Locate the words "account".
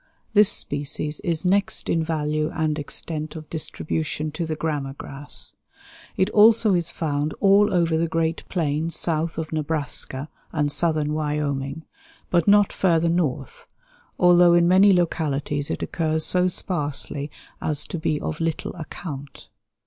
18.77-19.49